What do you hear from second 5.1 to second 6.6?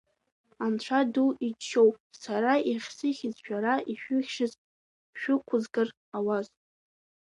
шәықәызгар ауаз.